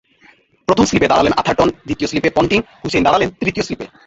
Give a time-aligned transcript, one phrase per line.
[0.67, 3.85] প্রথম স্লিপে দাঁড়ালেন আথারটন, দ্বিতীয় স্লিপে পন্টিং, হুসেইন দাঁড়ালেন তৃতীয় স্লিপে।